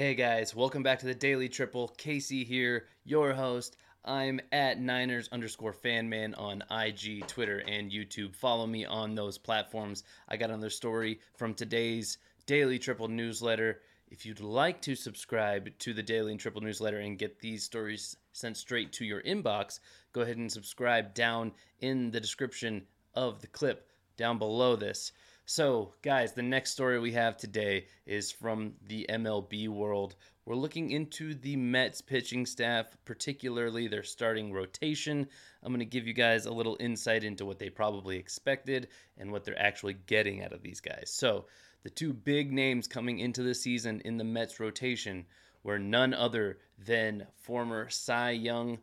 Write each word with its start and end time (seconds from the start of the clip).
Hey 0.00 0.14
guys, 0.14 0.56
welcome 0.56 0.82
back 0.82 0.98
to 1.00 1.06
the 1.06 1.14
Daily 1.14 1.46
Triple. 1.46 1.88
Casey 1.88 2.42
here, 2.42 2.86
your 3.04 3.34
host. 3.34 3.76
I'm 4.02 4.40
at 4.50 4.80
Niners 4.80 5.28
underscore 5.30 5.74
fanman 5.74 6.32
on 6.38 6.64
IG, 6.70 7.26
Twitter, 7.26 7.58
and 7.68 7.92
YouTube. 7.92 8.34
Follow 8.34 8.66
me 8.66 8.86
on 8.86 9.14
those 9.14 9.36
platforms. 9.36 10.04
I 10.26 10.38
got 10.38 10.48
another 10.48 10.70
story 10.70 11.20
from 11.36 11.52
today's 11.52 12.16
Daily 12.46 12.78
Triple 12.78 13.08
newsletter. 13.08 13.82
If 14.08 14.24
you'd 14.24 14.40
like 14.40 14.80
to 14.80 14.94
subscribe 14.94 15.68
to 15.80 15.92
the 15.92 16.02
Daily 16.02 16.30
and 16.30 16.40
Triple 16.40 16.62
newsletter 16.62 17.00
and 17.00 17.18
get 17.18 17.38
these 17.38 17.62
stories 17.62 18.16
sent 18.32 18.56
straight 18.56 18.94
to 18.94 19.04
your 19.04 19.20
inbox, 19.20 19.80
go 20.14 20.22
ahead 20.22 20.38
and 20.38 20.50
subscribe 20.50 21.12
down 21.12 21.52
in 21.80 22.10
the 22.10 22.20
description 22.20 22.86
of 23.14 23.42
the 23.42 23.48
clip 23.48 23.90
down 24.16 24.38
below 24.38 24.76
this. 24.76 25.12
So, 25.52 25.94
guys, 26.02 26.32
the 26.32 26.44
next 26.44 26.70
story 26.70 27.00
we 27.00 27.10
have 27.10 27.36
today 27.36 27.86
is 28.06 28.30
from 28.30 28.74
the 28.86 29.04
MLB 29.10 29.66
world. 29.68 30.14
We're 30.44 30.54
looking 30.54 30.92
into 30.92 31.34
the 31.34 31.56
Mets 31.56 32.00
pitching 32.00 32.46
staff, 32.46 32.96
particularly 33.04 33.88
their 33.88 34.04
starting 34.04 34.52
rotation. 34.52 35.26
I'm 35.64 35.72
going 35.72 35.80
to 35.80 35.84
give 35.84 36.06
you 36.06 36.12
guys 36.12 36.46
a 36.46 36.52
little 36.52 36.76
insight 36.78 37.24
into 37.24 37.44
what 37.44 37.58
they 37.58 37.68
probably 37.68 38.16
expected 38.16 38.86
and 39.18 39.32
what 39.32 39.42
they're 39.42 39.60
actually 39.60 39.94
getting 40.06 40.44
out 40.44 40.52
of 40.52 40.62
these 40.62 40.80
guys. 40.80 41.10
So, 41.12 41.46
the 41.82 41.90
two 41.90 42.12
big 42.12 42.52
names 42.52 42.86
coming 42.86 43.18
into 43.18 43.42
the 43.42 43.56
season 43.56 44.02
in 44.04 44.18
the 44.18 44.22
Mets 44.22 44.60
rotation 44.60 45.26
were 45.64 45.80
none 45.80 46.14
other 46.14 46.58
than 46.78 47.26
former 47.34 47.88
Cy 47.88 48.30
Young 48.30 48.78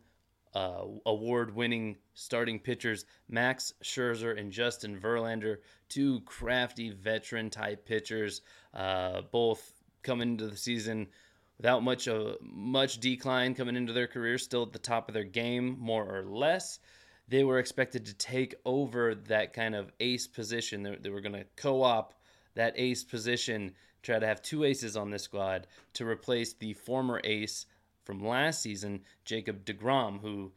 uh, 0.54 0.82
award 1.06 1.54
winning 1.54 1.96
starting 2.14 2.58
pitchers 2.58 3.04
Max 3.28 3.74
Scherzer 3.82 4.38
and 4.38 4.52
Justin 4.52 4.98
Verlander, 4.98 5.58
two 5.88 6.20
crafty 6.20 6.90
veteran 6.90 7.50
type 7.50 7.86
pitchers, 7.86 8.42
uh, 8.74 9.22
both 9.30 9.72
coming 10.02 10.30
into 10.30 10.48
the 10.48 10.56
season 10.56 11.08
without 11.58 11.82
much 11.82 12.08
of 12.08 12.36
much 12.40 12.98
decline 12.98 13.54
coming 13.54 13.76
into 13.76 13.92
their 13.92 14.06
careers, 14.06 14.42
still 14.42 14.62
at 14.62 14.72
the 14.72 14.78
top 14.78 15.08
of 15.08 15.14
their 15.14 15.24
game, 15.24 15.76
more 15.78 16.04
or 16.04 16.24
less. 16.24 16.78
They 17.28 17.44
were 17.44 17.58
expected 17.58 18.06
to 18.06 18.14
take 18.14 18.54
over 18.64 19.14
that 19.14 19.52
kind 19.52 19.74
of 19.74 19.92
ace 20.00 20.26
position. 20.26 20.82
They, 20.82 20.96
they 20.96 21.10
were 21.10 21.20
going 21.20 21.34
to 21.34 21.44
co 21.56 21.82
op 21.82 22.14
that 22.54 22.74
ace 22.76 23.04
position, 23.04 23.72
try 24.02 24.18
to 24.18 24.26
have 24.26 24.42
two 24.42 24.64
aces 24.64 24.96
on 24.96 25.10
this 25.10 25.24
squad 25.24 25.66
to 25.94 26.06
replace 26.06 26.54
the 26.54 26.72
former 26.72 27.20
ace 27.22 27.66
from 28.08 28.24
last 28.26 28.62
season, 28.62 29.02
Jacob 29.26 29.66
DeGrom, 29.66 30.18
who, 30.22 30.50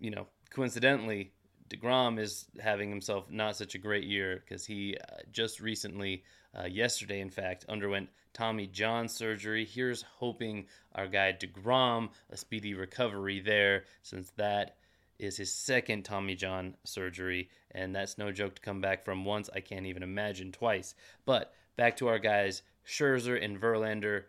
you 0.00 0.10
know, 0.10 0.26
coincidentally, 0.50 1.30
DeGrom 1.70 2.18
is 2.18 2.46
having 2.60 2.90
himself 2.90 3.30
not 3.30 3.54
such 3.54 3.76
a 3.76 3.78
great 3.78 4.02
year 4.02 4.42
because 4.44 4.66
he 4.66 4.96
uh, 4.96 5.18
just 5.30 5.60
recently, 5.60 6.24
uh, 6.58 6.64
yesterday 6.64 7.20
in 7.20 7.30
fact, 7.30 7.64
underwent 7.68 8.08
Tommy 8.32 8.66
John 8.66 9.06
surgery. 9.06 9.64
Here's 9.64 10.02
hoping 10.02 10.66
our 10.96 11.06
guy 11.06 11.32
DeGrom 11.40 12.08
a 12.30 12.36
speedy 12.36 12.74
recovery 12.74 13.38
there, 13.38 13.84
since 14.02 14.32
that 14.36 14.76
is 15.20 15.36
his 15.36 15.52
second 15.52 16.02
Tommy 16.04 16.34
John 16.34 16.74
surgery, 16.82 17.48
and 17.70 17.94
that's 17.94 18.18
no 18.18 18.32
joke 18.32 18.56
to 18.56 18.62
come 18.62 18.80
back 18.80 19.04
from 19.04 19.24
once. 19.24 19.48
I 19.54 19.60
can't 19.60 19.86
even 19.86 20.02
imagine 20.02 20.50
twice. 20.50 20.96
But 21.26 21.52
back 21.76 21.96
to 21.98 22.08
our 22.08 22.18
guys, 22.18 22.62
Scherzer 22.84 23.40
and 23.40 23.60
Verlander 23.60 24.24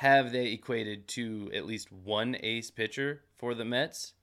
have 0.00 0.32
they 0.32 0.52
equated 0.52 1.06
to 1.06 1.50
at 1.54 1.66
least 1.66 1.92
one 1.92 2.34
ace 2.42 2.70
pitcher 2.70 3.20
for 3.36 3.52
the 3.54 3.66
Mets? 3.66 4.14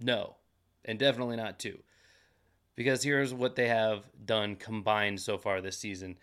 No, 0.00 0.36
and 0.86 0.98
definitely 0.98 1.36
not 1.36 1.58
two. 1.58 1.80
Because 2.76 3.02
here's 3.02 3.34
what 3.34 3.56
they 3.56 3.68
have 3.68 4.04
done 4.24 4.56
combined 4.56 5.20
so 5.20 5.36
far 5.36 5.60
this 5.60 5.76
season. 5.76 6.16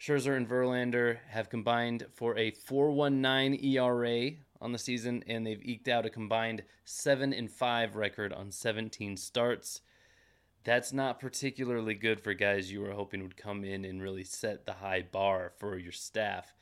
Scherzer 0.00 0.34
and 0.34 0.48
Verlander 0.48 1.18
have 1.28 1.50
combined 1.50 2.06
for 2.14 2.34
a 2.38 2.50
4.19 2.50 3.62
ERA 3.62 4.30
on 4.58 4.72
the 4.72 4.78
season, 4.78 5.22
and 5.26 5.46
they've 5.46 5.62
eked 5.62 5.88
out 5.88 6.06
a 6.06 6.10
combined 6.10 6.62
7 6.86 7.34
and 7.34 7.50
5 7.50 7.94
record 7.94 8.32
on 8.32 8.50
17 8.50 9.18
starts. 9.18 9.82
That's 10.64 10.92
not 10.92 11.20
particularly 11.20 11.94
good 11.94 12.20
for 12.20 12.34
guys 12.34 12.70
you 12.70 12.80
were 12.80 12.92
hoping 12.92 13.22
would 13.22 13.36
come 13.36 13.64
in 13.64 13.84
and 13.84 14.02
really 14.02 14.24
set 14.24 14.66
the 14.66 14.74
high 14.74 15.02
bar 15.02 15.52
for 15.58 15.78
your 15.78 15.92
staff. 15.92 16.52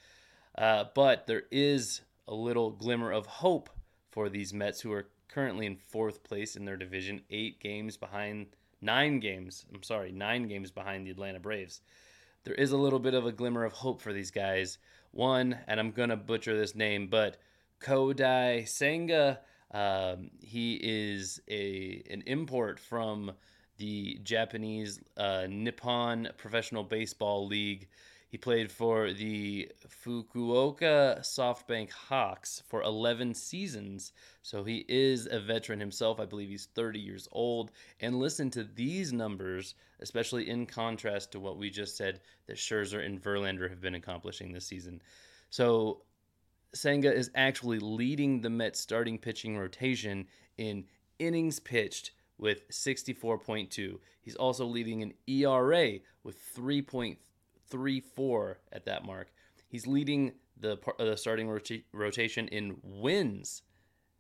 Uh, 0.57 0.85
but 0.95 1.27
there 1.27 1.45
is 1.51 2.03
a 2.29 2.35
little 2.35 2.71
glimmer 2.71 3.11
of 3.11 3.27
hope 3.27 3.71
for 4.11 4.29
these 4.29 4.55
Mets, 4.55 4.81
who 4.81 4.93
are 4.93 5.09
currently 5.29 5.67
in 5.67 5.77
fourth 5.77 6.23
place 6.23 6.57
in 6.57 6.65
their 6.65 6.77
division, 6.77 7.23
eight 7.31 7.61
games 7.61 7.97
behind, 7.97 8.47
nine 8.81 9.21
games, 9.21 9.67
I'm 9.75 9.83
sorry, 9.83 10.13
nine 10.13 10.49
games 10.49 10.71
behind 10.71 11.07
the 11.07 11.11
Atlanta 11.11 11.41
Braves. 11.41 11.81
There 12.45 12.55
is 12.55 12.73
a 12.73 12.77
little 12.79 12.99
bit 12.99 13.15
of 13.15 13.27
a 13.27 13.33
glimmer 13.33 13.65
of 13.65 13.73
hope 13.73 14.01
for 14.01 14.13
these 14.13 14.31
guys. 14.31 14.79
One, 15.11 15.59
and 15.67 15.79
I'm 15.81 15.91
going 15.91 16.11
to 16.11 16.17
butcher 16.17 16.57
this 16.57 16.75
name, 16.75 17.09
but 17.09 17.37
Kodai 17.81 18.67
Senga. 18.69 19.41
Um, 19.71 20.31
he 20.41 20.81
is 20.83 21.43
a 21.47 22.03
an 22.11 22.23
import 22.27 22.81
from 22.81 23.33
the 23.79 24.19
Japanese 24.23 25.01
uh, 25.17 25.47
Nippon 25.49 26.29
Professional 26.37 26.85
Baseball 26.85 27.47
League. 27.47 27.89
He 28.29 28.37
played 28.37 28.71
for 28.71 29.15
the 29.15 29.71
Fukuoka 30.05 31.21
SoftBank 31.21 31.91
Hawks 31.91 32.63
for 32.69 32.83
11 32.83 33.33
seasons. 33.33 34.13
So 34.43 34.63
he 34.65 34.85
is 34.87 35.27
a 35.31 35.41
veteran 35.41 35.81
himself. 35.81 36.21
I 36.21 36.27
believe 36.27 36.51
he's 36.51 36.69
30 36.75 36.99
years 36.99 37.27
old. 37.33 37.71
And 38.01 38.19
listen 38.19 38.51
to 38.51 38.65
these 38.65 39.15
numbers, 39.15 39.75
especially 40.01 40.51
in 40.51 40.67
contrast 40.67 41.33
to 41.33 41.41
what 41.41 41.57
we 41.57 41.71
just 41.71 41.97
said 41.97 42.21
that 42.47 42.59
Scherzer 42.59 43.05
and 43.05 43.23
Verlander 43.23 43.71
have 43.71 43.81
been 43.81 43.95
accomplishing 43.95 44.53
this 44.53 44.67
season. 44.67 45.01
So 45.49 46.03
Senga 46.75 47.15
is 47.15 47.31
actually 47.35 47.79
leading 47.79 48.43
the 48.43 48.51
Mets 48.51 48.79
starting 48.79 49.17
pitching 49.17 49.57
rotation 49.57 50.27
in 50.59 50.85
innings 51.19 51.61
pitched 51.61 52.11
with 52.39 52.69
64.2. 52.71 53.99
He's 54.21 54.37
also 54.37 54.65
leading 54.65 55.03
an 55.03 55.15
ERA 55.27 55.99
with 56.23 56.39
3.34 56.57 58.55
at 58.73 58.85
that 58.85 59.05
mark. 59.05 59.33
He's 59.69 59.87
leading 59.87 60.33
the 60.61 60.79
the 60.99 61.17
starting 61.17 61.49
rota- 61.49 61.83
rotation 61.93 62.49
in 62.49 62.79
wins 62.83 63.63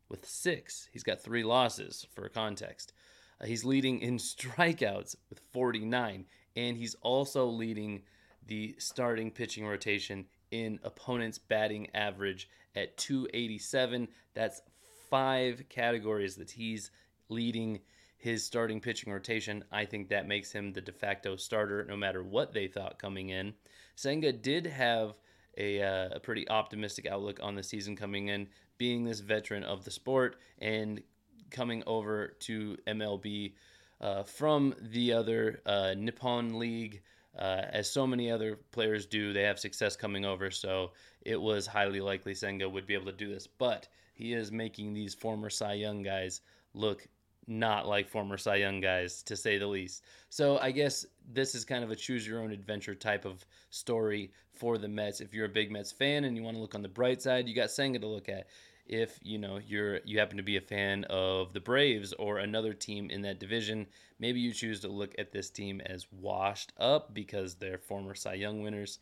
with 0.08 0.26
six. 0.26 0.88
He's 0.92 1.02
got 1.02 1.20
three 1.20 1.42
losses 1.42 2.06
for 2.14 2.28
context. 2.28 2.92
Uh, 3.40 3.46
he's 3.46 3.64
leading 3.64 4.00
in 4.00 4.16
strikeouts 4.18 5.16
with 5.30 5.40
49, 5.52 6.26
and 6.56 6.76
he's 6.76 6.94
also 7.02 7.46
leading 7.46 8.02
the 8.46 8.74
starting 8.78 9.30
pitching 9.30 9.66
rotation 9.66 10.26
in 10.50 10.78
opponents' 10.82 11.38
batting 11.38 11.88
average 11.94 12.48
at 12.74 12.96
287. 12.96 14.08
That's 14.34 14.62
five 15.10 15.64
categories 15.68 16.36
that 16.36 16.50
he's 16.50 16.90
leading 17.28 17.80
his 18.18 18.44
starting 18.44 18.80
pitching 18.80 19.12
rotation. 19.12 19.64
I 19.72 19.84
think 19.84 20.08
that 20.08 20.26
makes 20.26 20.52
him 20.52 20.72
the 20.72 20.80
de 20.80 20.92
facto 20.92 21.36
starter 21.36 21.84
no 21.84 21.96
matter 21.96 22.22
what 22.22 22.52
they 22.52 22.66
thought 22.66 22.98
coming 22.98 23.30
in. 23.30 23.54
Senga 23.94 24.32
did 24.32 24.66
have 24.66 25.18
a, 25.56 25.82
uh, 25.82 26.08
a 26.16 26.20
pretty 26.20 26.48
optimistic 26.48 27.06
outlook 27.06 27.38
on 27.42 27.54
the 27.54 27.62
season 27.62 27.96
coming 27.96 28.28
in, 28.28 28.48
being 28.76 29.04
this 29.04 29.20
veteran 29.20 29.62
of 29.62 29.84
the 29.84 29.90
sport 29.90 30.36
and 30.58 31.02
coming 31.50 31.82
over 31.86 32.36
to 32.40 32.76
MLB 32.86 33.54
uh, 34.00 34.24
from 34.24 34.74
the 34.80 35.12
other 35.12 35.60
uh, 35.64 35.94
Nippon 35.96 36.58
League. 36.58 37.02
Uh, 37.38 37.62
as 37.70 37.90
so 37.90 38.04
many 38.06 38.30
other 38.30 38.56
players 38.72 39.06
do, 39.06 39.32
they 39.32 39.42
have 39.42 39.60
success 39.60 39.94
coming 39.94 40.24
over, 40.24 40.50
so 40.50 40.90
it 41.22 41.40
was 41.40 41.68
highly 41.68 42.00
likely 42.00 42.34
Senga 42.34 42.68
would 42.68 42.86
be 42.86 42.94
able 42.94 43.06
to 43.06 43.12
do 43.12 43.32
this. 43.32 43.46
But 43.46 43.86
he 44.14 44.32
is 44.32 44.50
making 44.50 44.92
these 44.92 45.14
former 45.14 45.50
Cy 45.50 45.74
Young 45.74 46.02
guys 46.02 46.40
look 46.74 47.06
not 47.48 47.88
like 47.88 48.08
former 48.08 48.36
Cy 48.36 48.56
Young 48.56 48.80
guys, 48.80 49.22
to 49.24 49.36
say 49.36 49.58
the 49.58 49.66
least. 49.66 50.04
So 50.28 50.58
I 50.58 50.70
guess 50.70 51.06
this 51.32 51.54
is 51.54 51.64
kind 51.64 51.82
of 51.82 51.90
a 51.90 51.96
choose 51.96 52.26
your 52.26 52.40
own 52.40 52.52
adventure 52.52 52.94
type 52.94 53.24
of 53.24 53.44
story 53.70 54.32
for 54.52 54.78
the 54.78 54.88
Mets. 54.88 55.20
If 55.20 55.32
you're 55.32 55.46
a 55.46 55.50
big 55.50 55.70
Mets 55.70 55.92
fan 55.92 56.24
and 56.24 56.36
you 56.36 56.42
want 56.42 56.56
to 56.56 56.60
look 56.60 56.74
on 56.74 56.82
the 56.82 56.88
bright 56.88 57.22
side, 57.22 57.48
you 57.48 57.54
got 57.54 57.70
Senga 57.70 57.98
to 58.00 58.06
look 58.06 58.28
at. 58.28 58.48
If 58.86 59.18
you 59.22 59.36
know 59.38 59.58
you're 59.66 60.00
you 60.04 60.18
happen 60.18 60.38
to 60.38 60.42
be 60.42 60.56
a 60.56 60.62
fan 60.62 61.04
of 61.10 61.52
the 61.52 61.60
Braves 61.60 62.14
or 62.14 62.38
another 62.38 62.72
team 62.72 63.10
in 63.10 63.22
that 63.22 63.38
division, 63.38 63.86
maybe 64.18 64.40
you 64.40 64.52
choose 64.52 64.80
to 64.80 64.88
look 64.88 65.14
at 65.18 65.30
this 65.30 65.50
team 65.50 65.82
as 65.84 66.06
washed 66.10 66.72
up 66.78 67.12
because 67.12 67.54
they're 67.54 67.78
former 67.78 68.14
Cy 68.14 68.34
Young 68.34 68.62
winners. 68.62 68.98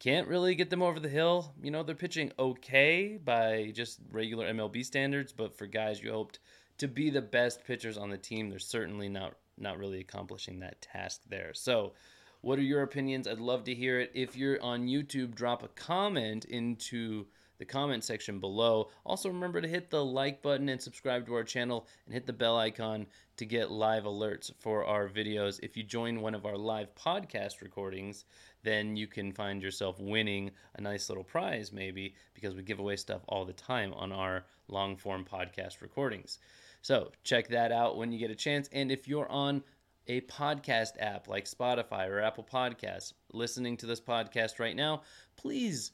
Can't 0.00 0.26
really 0.26 0.54
get 0.54 0.70
them 0.70 0.82
over 0.82 0.98
the 0.98 1.08
hill. 1.08 1.52
You 1.62 1.70
know, 1.70 1.82
they're 1.82 1.94
pitching 1.94 2.32
okay 2.38 3.20
by 3.22 3.70
just 3.74 4.00
regular 4.10 4.52
MLB 4.52 4.84
standards, 4.84 5.32
but 5.32 5.56
for 5.56 5.66
guys 5.66 6.02
you 6.02 6.10
hoped 6.10 6.40
to 6.80 6.88
be 6.88 7.10
the 7.10 7.22
best 7.22 7.64
pitchers 7.64 7.96
on 7.96 8.10
the 8.10 8.18
team, 8.18 8.50
they're 8.50 8.58
certainly 8.58 9.08
not 9.08 9.34
not 9.58 9.78
really 9.78 10.00
accomplishing 10.00 10.60
that 10.60 10.80
task 10.80 11.20
there. 11.28 11.52
So, 11.52 11.92
what 12.40 12.58
are 12.58 12.62
your 12.62 12.82
opinions? 12.82 13.28
I'd 13.28 13.38
love 13.38 13.64
to 13.64 13.74
hear 13.74 14.00
it. 14.00 14.10
If 14.14 14.36
you're 14.36 14.60
on 14.62 14.86
YouTube, 14.86 15.34
drop 15.34 15.62
a 15.62 15.68
comment 15.68 16.46
into 16.46 17.26
the 17.60 17.64
comment 17.66 18.02
section 18.02 18.40
below. 18.40 18.88
Also, 19.04 19.28
remember 19.28 19.60
to 19.60 19.68
hit 19.68 19.90
the 19.90 20.02
like 20.02 20.40
button 20.42 20.70
and 20.70 20.80
subscribe 20.80 21.26
to 21.26 21.34
our 21.34 21.44
channel 21.44 21.86
and 22.06 22.14
hit 22.14 22.26
the 22.26 22.32
bell 22.32 22.56
icon 22.58 23.06
to 23.36 23.44
get 23.44 23.70
live 23.70 24.04
alerts 24.04 24.50
for 24.58 24.84
our 24.86 25.08
videos. 25.08 25.60
If 25.62 25.76
you 25.76 25.82
join 25.82 26.22
one 26.22 26.34
of 26.34 26.46
our 26.46 26.56
live 26.56 26.88
podcast 26.94 27.60
recordings, 27.60 28.24
then 28.62 28.96
you 28.96 29.06
can 29.06 29.30
find 29.30 29.62
yourself 29.62 30.00
winning 30.00 30.50
a 30.76 30.80
nice 30.80 31.10
little 31.10 31.22
prize, 31.22 31.70
maybe, 31.70 32.14
because 32.32 32.54
we 32.54 32.62
give 32.62 32.78
away 32.78 32.96
stuff 32.96 33.20
all 33.28 33.44
the 33.44 33.52
time 33.52 33.92
on 33.92 34.10
our 34.10 34.46
long 34.68 34.96
form 34.96 35.26
podcast 35.30 35.82
recordings. 35.82 36.38
So 36.80 37.12
check 37.24 37.48
that 37.48 37.72
out 37.72 37.98
when 37.98 38.10
you 38.10 38.18
get 38.18 38.30
a 38.30 38.34
chance. 38.34 38.70
And 38.72 38.90
if 38.90 39.06
you're 39.06 39.30
on 39.30 39.62
a 40.06 40.22
podcast 40.22 40.92
app 40.98 41.28
like 41.28 41.44
Spotify 41.44 42.08
or 42.08 42.20
Apple 42.20 42.48
Podcasts, 42.50 43.12
listening 43.34 43.76
to 43.76 43.86
this 43.86 44.00
podcast 44.00 44.58
right 44.58 44.74
now, 44.74 45.02
please 45.36 45.92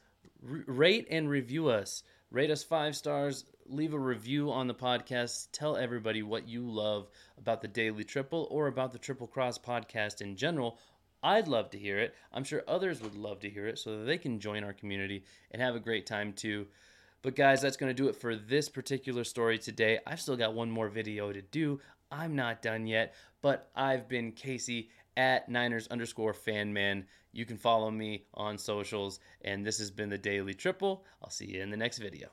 r- 0.49 0.65
rate 0.67 1.07
and 1.11 1.29
review 1.29 1.69
us. 1.69 2.03
Rate 2.31 2.51
us 2.51 2.65
five 2.65 2.97
stars, 2.97 3.45
leave 3.67 3.95
a 3.95 3.99
review 3.99 4.51
on 4.51 4.67
the 4.67 4.75
podcast. 4.75 5.49
Tell 5.53 5.77
everybody 5.77 6.23
what 6.23 6.49
you 6.49 6.69
love 6.69 7.09
about 7.39 7.63
the 7.63 7.69
Daily 7.69 8.05
Triple 8.05 8.49
or 8.51 8.67
about 8.67 8.93
the 8.93 8.99
Triple 8.99 9.27
Cross 9.27 9.59
podcast 9.59 10.21
in 10.21 10.37
general. 10.37 10.79
I'd 11.23 11.49
love 11.49 11.71
to 11.71 11.79
hear 11.79 11.99
it. 11.99 12.15
I'm 12.33 12.45
sure 12.45 12.63
others 12.69 13.01
would 13.01 13.17
love 13.17 13.41
to 13.41 13.51
hear 13.51 13.67
it 13.67 13.79
so 13.79 13.99
that 13.99 14.05
they 14.05 14.19
can 14.19 14.39
join 14.39 14.65
our 14.65 14.73
community 14.73 15.25
and 15.51 15.63
have 15.63 15.75
a 15.75 15.81
great 15.81 16.07
time 16.07 16.33
too. 16.33 16.67
But 17.23 17.35
guys, 17.35 17.61
that's 17.61 17.77
going 17.77 17.91
to 17.91 18.03
do 18.03 18.09
it 18.09 18.17
for 18.17 18.37
this 18.37 18.69
particular 18.69 19.25
story 19.25 19.59
today. 19.59 19.99
I've 20.07 20.21
still 20.21 20.37
got 20.37 20.55
one 20.55 20.71
more 20.71 20.89
video 20.89 21.33
to 21.33 21.43
do. 21.43 21.81
I'm 22.11 22.37
not 22.37 22.63
done 22.63 22.87
yet, 22.87 23.15
but 23.43 23.71
I've 23.75 24.09
been 24.09 24.33
Casey 24.33 24.91
at 25.17 25.49
Niners 25.49 25.89
underscore 25.89 26.35
fanman. 26.35 27.07
You 27.33 27.45
can 27.45 27.57
follow 27.57 27.91
me 27.91 28.27
on 28.35 28.59
socials, 28.59 29.21
and 29.43 29.65
this 29.65 29.79
has 29.79 29.91
been 29.91 30.09
the 30.09 30.19
Daily 30.19 30.55
Triple. 30.55 31.05
I'll 31.23 31.31
see 31.31 31.47
you 31.47 31.63
in 31.63 31.71
the 31.71 31.77
next 31.77 31.99
video. 31.99 32.29